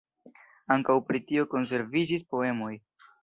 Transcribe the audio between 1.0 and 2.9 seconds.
pri tio konserviĝis poemoj.